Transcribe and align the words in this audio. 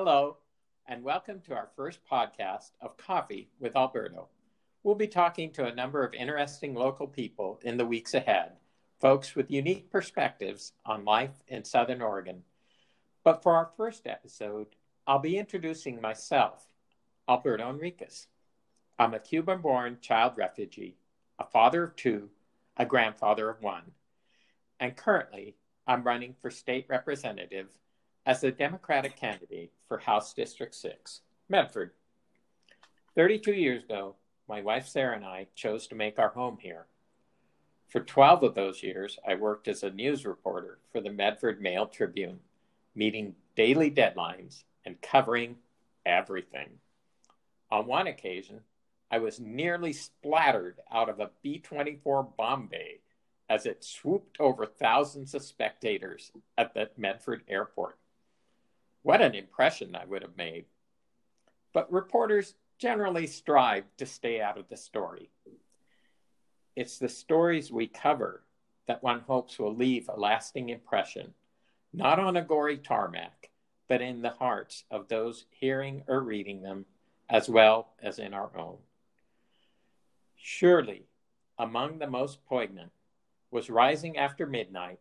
Hello, 0.00 0.36
and 0.86 1.02
welcome 1.02 1.40
to 1.40 1.54
our 1.54 1.70
first 1.74 1.98
podcast 2.08 2.70
of 2.80 2.96
Coffee 2.96 3.50
with 3.58 3.74
Alberto. 3.74 4.28
We'll 4.84 4.94
be 4.94 5.08
talking 5.08 5.50
to 5.54 5.66
a 5.66 5.74
number 5.74 6.04
of 6.04 6.14
interesting 6.14 6.72
local 6.72 7.08
people 7.08 7.58
in 7.64 7.76
the 7.76 7.84
weeks 7.84 8.14
ahead, 8.14 8.52
folks 9.00 9.34
with 9.34 9.50
unique 9.50 9.90
perspectives 9.90 10.72
on 10.86 11.04
life 11.04 11.42
in 11.48 11.64
Southern 11.64 12.00
Oregon. 12.00 12.44
But 13.24 13.42
for 13.42 13.56
our 13.56 13.72
first 13.76 14.06
episode, 14.06 14.68
I'll 15.04 15.18
be 15.18 15.36
introducing 15.36 16.00
myself, 16.00 16.64
Alberto 17.28 17.68
Enriquez. 17.68 18.28
I'm 19.00 19.14
a 19.14 19.18
Cuban 19.18 19.60
born 19.60 19.98
child 20.00 20.34
refugee, 20.36 20.96
a 21.40 21.44
father 21.44 21.82
of 21.82 21.96
two, 21.96 22.30
a 22.76 22.86
grandfather 22.86 23.50
of 23.50 23.62
one, 23.62 23.90
and 24.78 24.96
currently 24.96 25.56
I'm 25.88 26.04
running 26.04 26.36
for 26.40 26.52
state 26.52 26.86
representative 26.88 27.66
as 28.26 28.40
the 28.40 28.50
Democratic 28.50 29.16
candidate 29.16 29.72
for 29.86 29.98
House 29.98 30.34
District 30.34 30.74
6, 30.74 31.22
Medford. 31.48 31.92
32 33.14 33.52
years 33.52 33.84
ago, 33.84 34.16
my 34.48 34.60
wife 34.62 34.86
Sarah 34.86 35.16
and 35.16 35.24
I 35.24 35.46
chose 35.54 35.86
to 35.88 35.94
make 35.94 36.18
our 36.18 36.30
home 36.30 36.58
here. 36.60 36.86
For 37.88 38.00
12 38.00 38.42
of 38.42 38.54
those 38.54 38.82
years, 38.82 39.18
I 39.26 39.34
worked 39.34 39.66
as 39.66 39.82
a 39.82 39.90
news 39.90 40.26
reporter 40.26 40.78
for 40.92 41.00
the 41.00 41.10
Medford 41.10 41.60
Mail 41.60 41.86
Tribune, 41.86 42.40
meeting 42.94 43.34
daily 43.56 43.90
deadlines 43.90 44.64
and 44.84 45.00
covering 45.00 45.56
everything. 46.04 46.68
On 47.70 47.86
one 47.86 48.06
occasion, 48.06 48.60
I 49.10 49.18
was 49.18 49.40
nearly 49.40 49.92
splattered 49.92 50.80
out 50.92 51.08
of 51.08 51.18
a 51.18 51.30
B 51.42 51.58
24 51.58 52.24
bomber 52.36 53.00
as 53.48 53.64
it 53.64 53.82
swooped 53.82 54.38
over 54.38 54.66
thousands 54.66 55.34
of 55.34 55.42
spectators 55.42 56.30
at 56.58 56.74
the 56.74 56.90
Medford 56.96 57.42
airport. 57.48 57.98
What 59.08 59.22
an 59.22 59.34
impression 59.34 59.96
I 59.96 60.04
would 60.04 60.20
have 60.20 60.36
made. 60.36 60.66
But 61.72 61.90
reporters 61.90 62.52
generally 62.76 63.26
strive 63.26 63.84
to 63.96 64.04
stay 64.04 64.42
out 64.42 64.58
of 64.58 64.68
the 64.68 64.76
story. 64.76 65.30
It's 66.76 66.98
the 66.98 67.08
stories 67.08 67.72
we 67.72 67.86
cover 67.86 68.42
that 68.86 69.02
one 69.02 69.20
hopes 69.20 69.58
will 69.58 69.74
leave 69.74 70.10
a 70.10 70.20
lasting 70.20 70.68
impression, 70.68 71.32
not 71.90 72.18
on 72.18 72.36
a 72.36 72.42
gory 72.42 72.76
tarmac, 72.76 73.48
but 73.88 74.02
in 74.02 74.20
the 74.20 74.28
hearts 74.28 74.84
of 74.90 75.08
those 75.08 75.46
hearing 75.48 76.02
or 76.06 76.20
reading 76.20 76.60
them, 76.60 76.84
as 77.30 77.48
well 77.48 77.94
as 78.02 78.18
in 78.18 78.34
our 78.34 78.50
own. 78.58 78.76
Surely, 80.36 81.06
among 81.58 81.98
the 81.98 82.10
most 82.10 82.44
poignant 82.44 82.92
was 83.50 83.70
rising 83.70 84.18
after 84.18 84.44
midnight 84.44 85.00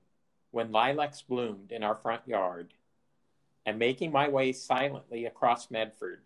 when 0.52 0.72
lilacs 0.72 1.22
bloomed 1.22 1.74
in 1.74 1.84
our 1.84 1.96
front 1.96 2.26
yard 2.26 2.74
and 3.68 3.78
making 3.78 4.14
my 4.14 4.30
way 4.30 4.54
silently 4.54 5.26
across 5.26 5.70
Medford 5.70 6.22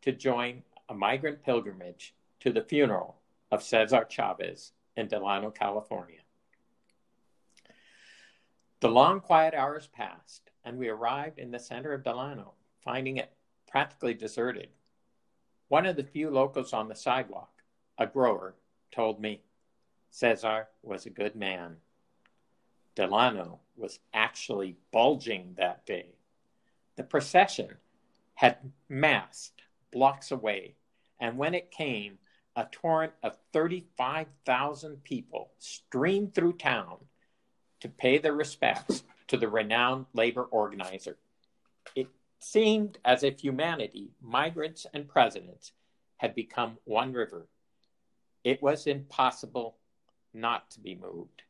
to 0.00 0.12
join 0.12 0.62
a 0.88 0.94
migrant 0.94 1.44
pilgrimage 1.44 2.14
to 2.40 2.50
the 2.50 2.62
funeral 2.62 3.18
of 3.52 3.62
Cesar 3.62 4.06
Chavez 4.08 4.72
in 4.96 5.06
Delano, 5.06 5.50
California. 5.50 6.20
The 8.80 8.88
long, 8.88 9.20
quiet 9.20 9.52
hours 9.52 9.88
passed, 9.88 10.50
and 10.64 10.78
we 10.78 10.88
arrived 10.88 11.38
in 11.38 11.50
the 11.50 11.58
center 11.58 11.92
of 11.92 12.02
Delano, 12.02 12.54
finding 12.82 13.18
it 13.18 13.30
practically 13.68 14.14
deserted. 14.14 14.68
One 15.68 15.84
of 15.84 15.96
the 15.96 16.04
few 16.04 16.30
locals 16.30 16.72
on 16.72 16.88
the 16.88 16.94
sidewalk, 16.94 17.62
a 17.98 18.06
grower, 18.06 18.54
told 18.90 19.20
me 19.20 19.42
Cesar 20.10 20.68
was 20.82 21.04
a 21.04 21.10
good 21.10 21.36
man. 21.36 21.76
Delano 22.94 23.60
was 23.76 23.98
actually 24.14 24.76
bulging 24.90 25.54
that 25.58 25.84
day 25.84 26.15
the 26.96 27.04
procession 27.04 27.76
had 28.34 28.58
massed 28.88 29.62
blocks 29.92 30.30
away, 30.30 30.74
and 31.20 31.38
when 31.38 31.54
it 31.54 31.70
came, 31.70 32.18
a 32.56 32.66
torrent 32.72 33.12
of 33.22 33.36
35,000 33.52 35.04
people 35.04 35.50
streamed 35.58 36.34
through 36.34 36.54
town 36.54 36.96
to 37.80 37.88
pay 37.88 38.18
their 38.18 38.32
respects 38.32 39.04
to 39.28 39.36
the 39.36 39.48
renowned 39.48 40.06
labor 40.14 40.44
organizer. 40.44 41.18
It 41.94 42.08
seemed 42.40 42.98
as 43.04 43.22
if 43.22 43.40
humanity, 43.40 44.10
migrants, 44.20 44.86
and 44.94 45.08
presidents 45.08 45.72
had 46.16 46.34
become 46.34 46.78
one 46.84 47.12
river. 47.12 47.46
It 48.44 48.62
was 48.62 48.86
impossible 48.86 49.76
not 50.32 50.70
to 50.70 50.80
be 50.80 50.94
moved. 50.94 51.42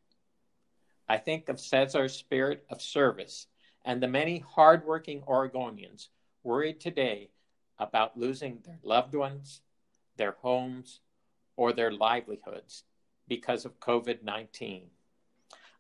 I 1.09 1.19
think 1.19 1.49
of 1.49 1.61
Cesar's 1.61 2.17
spirit 2.17 2.65
of 2.69 2.83
service 2.83 3.47
and 3.87 4.03
the 4.03 4.09
many 4.09 4.41
hardworking 4.41 5.23
Oregonians 5.23 6.09
worried 6.43 6.81
today 6.81 7.31
about 7.79 8.19
losing 8.19 8.59
their 8.65 8.81
loved 8.83 9.15
ones, 9.15 9.63
their 10.17 10.33
homes, 10.33 11.01
or 11.57 11.73
their 11.73 11.93
livelihoods 11.93 12.83
because 13.29 13.65
of 13.65 13.79
COVID 13.79 14.25
19. 14.25 14.83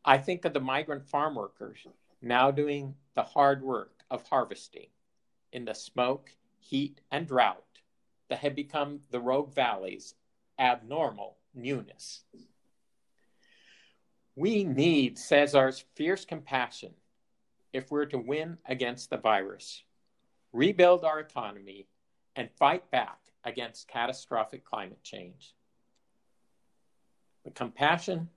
I 0.04 0.18
think 0.18 0.44
of 0.44 0.52
the 0.54 0.60
migrant 0.60 1.04
farm 1.04 1.34
workers 1.34 1.84
now 2.22 2.52
doing 2.52 2.94
the 3.16 3.24
hard 3.24 3.62
work 3.62 4.04
of 4.08 4.26
harvesting 4.28 4.86
in 5.52 5.64
the 5.64 5.74
smoke, 5.74 6.30
heat, 6.60 7.00
and 7.10 7.26
drought 7.26 7.64
that 8.28 8.38
had 8.38 8.54
become 8.54 9.00
the 9.10 9.20
Rogue 9.20 9.52
Valley's 9.52 10.14
abnormal 10.60 11.38
newness. 11.54 12.22
We 14.36 14.62
need 14.62 15.18
Cesar's 15.18 15.84
fierce 15.96 16.24
compassion 16.24 16.92
if 17.76 17.90
we're 17.90 18.06
to 18.06 18.18
win 18.18 18.56
against 18.64 19.10
the 19.10 19.18
virus, 19.18 19.82
rebuild 20.52 21.04
our 21.04 21.20
economy, 21.20 21.86
and 22.34 22.50
fight 22.58 22.90
back 22.90 23.18
against 23.44 23.86
catastrophic 23.86 24.64
climate 24.64 25.02
change. 25.02 25.54
But 27.44 27.54
compassion 27.54 28.30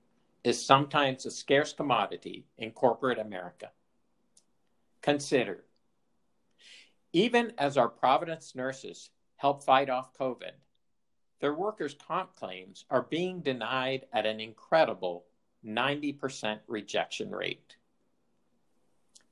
is 0.43 0.63
sometimes 0.63 1.25
a 1.25 1.31
scarce 1.31 1.71
commodity 1.71 2.45
in 2.57 2.71
corporate 2.71 3.17
America. 3.17 3.71
Consider, 5.01 5.63
even 7.13 7.53
as 7.57 7.77
our 7.77 7.89
Providence 7.89 8.55
nurses 8.55 9.09
help 9.37 9.63
fight 9.63 9.89
off 9.89 10.13
COVID, 10.17 10.51
their 11.39 11.53
workers' 11.53 11.95
comp 12.07 12.35
claims 12.35 12.83
are 12.89 13.03
being 13.03 13.39
denied 13.39 14.05
at 14.11 14.25
an 14.25 14.41
incredible 14.41 15.25
90% 15.65 16.59
rejection 16.67 17.31
rate. 17.31 17.77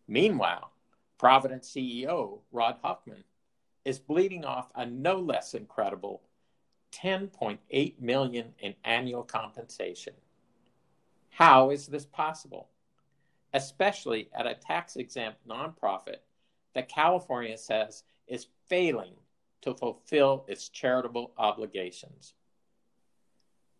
Meanwhile, 0.07 0.72
Providence 1.18 1.69
CEO 1.69 2.40
Rod 2.51 2.78
Hochman 2.84 3.23
is 3.84 4.00
bleeding 4.00 4.45
off 4.45 4.69
a 4.75 4.85
no 4.85 5.18
less 5.19 5.53
incredible 5.53 6.22
10.8 6.94 8.00
million 8.00 8.53
in 8.59 8.75
annual 8.84 9.23
compensation. 9.23 10.13
How 11.29 11.69
is 11.69 11.88
this 11.88 12.06
possible? 12.06 12.69
Especially 13.53 14.29
at 14.34 14.47
a 14.47 14.56
tax 14.56 14.95
exempt 14.95 15.47
nonprofit 15.47 16.18
that 16.74 16.89
California 16.89 17.57
says 17.57 18.03
is 18.28 18.47
failing 18.68 19.13
to 19.62 19.74
fulfill 19.74 20.45
its 20.47 20.69
charitable 20.69 21.31
obligations. 21.38 22.34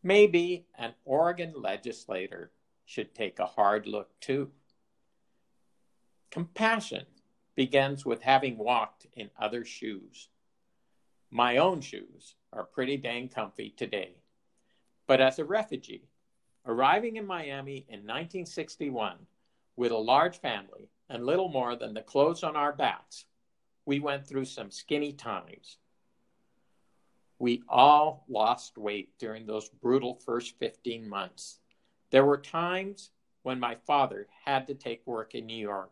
Maybe 0.04 0.66
an 0.78 0.94
Oregon 1.06 1.54
legislator 1.56 2.52
should 2.86 3.14
take 3.14 3.40
a 3.40 3.46
hard 3.46 3.88
look 3.88 4.10
too. 4.20 4.52
Compassion 6.30 7.06
begins 7.56 8.06
with 8.06 8.22
having 8.22 8.58
walked 8.58 9.08
in 9.14 9.30
other 9.40 9.64
shoes. 9.64 10.30
My 11.32 11.58
own 11.58 11.82
shoes 11.82 12.36
are 12.54 12.64
pretty 12.64 12.98
dang 12.98 13.30
comfy 13.30 13.72
today. 13.72 14.18
But 15.08 15.22
as 15.22 15.40
a 15.40 15.46
refugee, 15.46 16.10
arriving 16.66 17.16
in 17.16 17.26
Miami 17.26 17.86
in 17.88 18.02
1961 18.02 19.18
with 19.76 19.92
a 19.92 19.98
large 19.98 20.40
family 20.40 20.90
and 21.10 21.26
little 21.26 21.50
more 21.50 21.76
than 21.76 21.94
the 21.94 22.02
clothes 22.02 22.44
on 22.44 22.56
our 22.56 22.74
backs, 22.74 23.26
we 23.86 24.00
went 24.00 24.28
through 24.28 24.46
some 24.46 24.70
skinny 24.70 25.14
times. 25.14 25.78
We 27.40 27.64
all 27.70 28.26
lost 28.28 28.78
weight 28.78 29.18
during 29.18 29.46
those 29.46 29.70
brutal 29.70 30.16
first 30.16 30.60
15 30.60 31.08
months. 31.08 31.60
There 32.12 32.26
were 32.26 32.38
times 32.38 33.12
when 33.44 33.60
my 33.60 33.76
father 33.86 34.28
had 34.46 34.68
to 34.68 34.74
take 34.76 35.08
work 35.08 35.34
in 35.34 35.46
New 35.46 35.56
York 35.56 35.92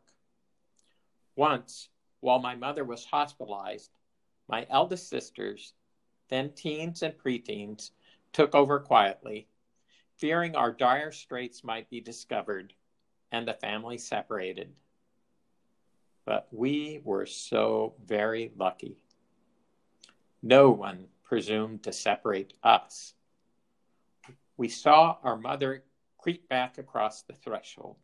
once, 1.36 1.90
while 2.20 2.40
my 2.40 2.56
mother 2.56 2.84
was 2.84 3.06
hospitalized, 3.06 3.92
my 4.48 4.66
eldest 4.70 5.10
sisters, 5.10 5.74
then 6.30 6.52
teens 6.52 7.04
and 7.04 7.18
preteens, 7.18 7.92
took 8.34 8.56
over 8.56 8.80
quietly, 8.80 9.48
fearing 10.18 10.56
our 10.56 10.72
dire 10.72 11.12
straits 11.12 11.64
might 11.64 11.90
be 11.90 12.02
discovered 12.02 12.74
and 13.32 13.48
the 13.48 13.54
family 13.54 13.98
separated. 13.98 14.74
But 16.26 16.48
we 16.52 17.02
were 17.04 17.26
so 17.26 17.96
very 18.06 18.52
lucky. 18.58 18.98
No 20.42 20.72
one 20.72 21.06
presumed 21.24 21.84
to 21.84 21.94
separate 21.94 22.54
us. 22.64 23.14
We 24.58 24.70
saw 24.70 25.18
our 25.24 25.38
mother 25.38 25.84
creep 26.18 26.48
back 26.50 26.78
across 26.78 27.24
the 27.24 27.34
threshold. 27.34 27.98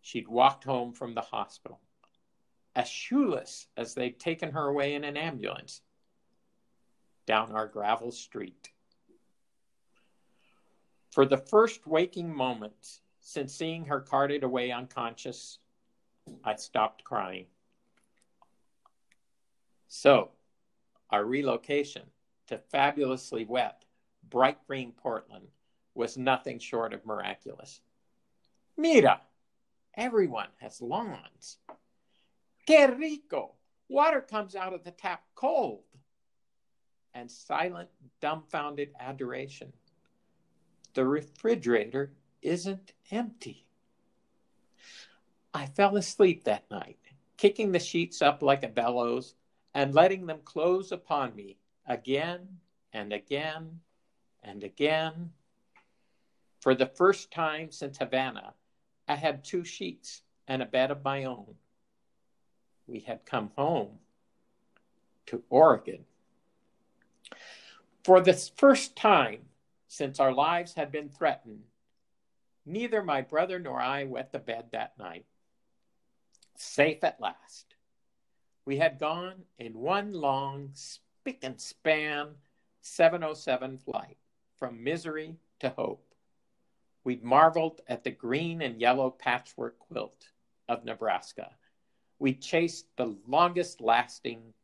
She'd 0.00 0.28
walked 0.28 0.64
home 0.64 0.92
from 0.92 1.14
the 1.14 1.20
hospital 1.20 1.80
as 2.74 2.88
shoeless 2.88 3.66
as 3.76 3.94
they'd 3.94 4.18
taken 4.18 4.52
her 4.52 4.66
away 4.66 4.94
in 4.94 5.04
an 5.04 5.16
ambulance 5.16 5.80
down 7.26 7.52
our 7.52 7.66
gravel 7.66 8.10
street. 8.10 8.70
For 11.10 11.24
the 11.24 11.36
first 11.36 11.86
waking 11.86 12.34
moments 12.34 13.00
since 13.20 13.54
seeing 13.54 13.84
her 13.86 14.00
carted 14.00 14.42
away 14.42 14.70
unconscious, 14.70 15.58
I 16.44 16.56
stopped 16.56 17.04
crying. 17.04 17.46
So, 19.86 20.30
our 21.10 21.24
relocation 21.24 22.02
to 22.48 22.58
fabulously 22.58 23.44
wet, 23.44 23.84
bright 24.28 24.58
green 24.66 24.92
Portland 24.92 25.46
was 25.94 26.18
nothing 26.18 26.58
short 26.58 26.92
of 26.92 27.06
miraculous. 27.06 27.80
Mira, 28.76 29.20
everyone 29.96 30.48
has 30.58 30.82
lawns. 30.82 31.58
Que 32.66 32.86
rico! 32.88 33.54
Water 33.88 34.20
comes 34.20 34.56
out 34.56 34.72
of 34.72 34.84
the 34.84 34.90
tap 34.90 35.22
cold. 35.34 35.84
And 37.14 37.30
silent, 37.30 37.90
dumbfounded 38.20 38.90
adoration. 38.98 39.72
The 40.94 41.04
refrigerator 41.04 42.12
isn't 42.42 42.92
empty. 43.10 43.66
I 45.52 45.66
fell 45.66 45.96
asleep 45.96 46.44
that 46.44 46.68
night, 46.70 46.98
kicking 47.36 47.72
the 47.72 47.78
sheets 47.78 48.22
up 48.22 48.42
like 48.42 48.64
a 48.64 48.68
bellows 48.68 49.34
and 49.74 49.94
letting 49.94 50.26
them 50.26 50.40
close 50.44 50.90
upon 50.92 51.34
me 51.36 51.58
again 51.86 52.58
and 52.92 53.12
again 53.12 53.80
and 54.42 54.64
again. 54.64 55.30
For 56.60 56.74
the 56.74 56.86
first 56.86 57.30
time 57.30 57.70
since 57.70 57.98
Havana, 57.98 58.54
I 59.06 59.16
had 59.16 59.44
two 59.44 59.64
sheets 59.64 60.22
and 60.48 60.62
a 60.62 60.66
bed 60.66 60.90
of 60.90 61.04
my 61.04 61.24
own. 61.24 61.54
We 62.86 63.00
had 63.00 63.26
come 63.26 63.50
home 63.56 63.98
to 65.26 65.42
Oregon. 65.48 66.04
For 68.04 68.20
the 68.20 68.34
first 68.34 68.94
time 68.96 69.40
since 69.88 70.20
our 70.20 70.32
lives 70.32 70.74
had 70.74 70.92
been 70.92 71.08
threatened, 71.08 71.64
neither 72.66 73.02
my 73.02 73.22
brother 73.22 73.58
nor 73.58 73.80
I 73.80 74.04
wet 74.04 74.32
the 74.32 74.38
bed 74.38 74.66
that 74.72 74.98
night. 74.98 75.24
Safe 76.56 77.02
at 77.02 77.20
last. 77.20 77.74
We 78.66 78.76
had 78.78 78.98
gone 78.98 79.44
in 79.58 79.74
one 79.74 80.12
long, 80.12 80.70
spick 80.74 81.40
and 81.42 81.60
span 81.60 82.34
707 82.82 83.78
flight 83.78 84.16
from 84.58 84.84
misery 84.84 85.36
to 85.60 85.70
hope. 85.70 86.14
We 87.02 87.20
marveled 87.22 87.80
at 87.88 88.04
the 88.04 88.10
green 88.10 88.62
and 88.62 88.80
yellow 88.80 89.10
patchwork 89.10 89.78
quilt 89.78 90.28
of 90.68 90.84
Nebraska. 90.84 91.50
We 92.18 92.34
chased 92.34 92.86
the 92.96 93.16
longest 93.26 93.80
lasting 93.80 94.54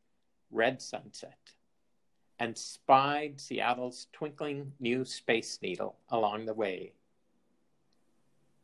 red 0.50 0.80
sunset 0.80 1.38
and 2.38 2.56
spied 2.56 3.40
Seattle's 3.40 4.06
twinkling 4.12 4.72
new 4.80 5.04
space 5.04 5.58
needle 5.60 5.96
along 6.08 6.46
the 6.46 6.54
way. 6.54 6.94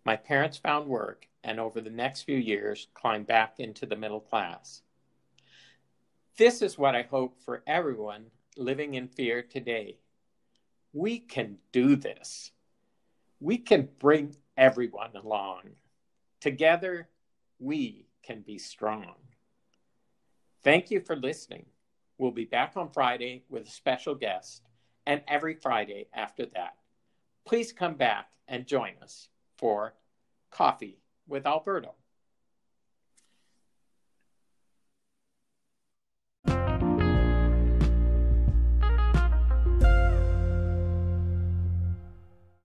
My 0.04 0.16
parents 0.16 0.56
found 0.56 0.88
work 0.88 1.26
and 1.44 1.60
over 1.60 1.80
the 1.80 1.90
next 1.90 2.22
few 2.22 2.38
years 2.38 2.88
climbed 2.94 3.26
back 3.26 3.60
into 3.60 3.86
the 3.86 3.96
middle 3.96 4.20
class. 4.20 4.82
This 6.38 6.62
is 6.62 6.78
what 6.78 6.94
I 6.94 7.02
hope 7.02 7.40
for 7.40 7.62
everyone 7.66 8.26
living 8.56 8.94
in 8.94 9.08
fear 9.08 9.42
today. 9.42 9.98
We 10.92 11.18
can 11.18 11.58
do 11.72 11.96
this. 11.96 12.52
We 13.40 13.58
can 13.58 13.88
bring 13.98 14.36
everyone 14.56 15.14
along. 15.16 15.62
Together, 16.40 17.08
we 17.58 18.05
can 18.26 18.40
be 18.40 18.58
strong. 18.58 19.14
Thank 20.64 20.90
you 20.90 21.00
for 21.00 21.14
listening. 21.14 21.66
We'll 22.18 22.32
be 22.32 22.44
back 22.44 22.72
on 22.76 22.90
Friday 22.90 23.44
with 23.48 23.68
a 23.68 23.70
special 23.70 24.14
guest 24.14 24.62
and 25.06 25.22
every 25.28 25.54
Friday 25.54 26.08
after 26.12 26.46
that. 26.54 26.74
Please 27.46 27.72
come 27.72 27.94
back 27.94 28.28
and 28.48 28.66
join 28.66 28.92
us 29.02 29.28
for 29.56 29.94
Coffee 30.50 30.98
with 31.28 31.46
Alberto. 31.46 31.94